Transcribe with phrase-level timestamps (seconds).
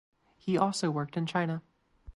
[0.39, 1.61] He also worked in China.